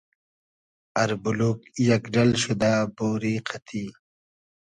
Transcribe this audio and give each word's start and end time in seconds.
اربولوگ 1.01 1.59
یئگ 1.87 2.03
ۮئل 2.13 2.31
شودۂ 2.41 2.71
بۉری 2.95 3.35
قئتی 3.47 3.83